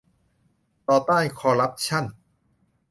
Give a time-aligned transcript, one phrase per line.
[0.87, 2.05] ต่อต้านคอร์รัปชั่น